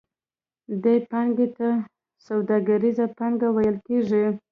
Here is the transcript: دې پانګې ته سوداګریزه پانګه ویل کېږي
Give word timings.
دې 0.83 0.95
پانګې 1.11 1.47
ته 1.57 1.69
سوداګریزه 2.25 3.05
پانګه 3.17 3.49
ویل 3.55 3.77
کېږي 3.87 4.25